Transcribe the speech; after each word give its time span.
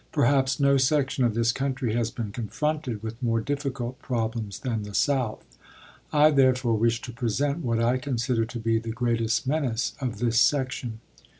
Perhaps 0.11 0.59
no 0.59 0.77
section 0.77 1.23
of 1.23 1.35
this 1.35 1.51
country 1.51 1.93
has 1.93 2.09
been 2.09 2.31
confronted 2.31 3.03
with 3.03 3.21
more 3.21 3.39
difficult 3.39 3.99
problems 4.01 4.61
than 4.61 4.81
the 4.81 4.95
South. 4.95 5.45
I 6.11 6.31
therefore 6.31 6.73
wish 6.75 7.03
to 7.03 7.11
present 7.13 7.59
what 7.59 7.79
I 7.79 7.99
consider 7.99 8.43
to 8.45 8.59
be 8.59 8.79
the 8.79 8.89
greatest 8.89 9.45
menace 9.45 9.93
of 9.99 10.17
this 10.17 10.39
section. 10.39 11.01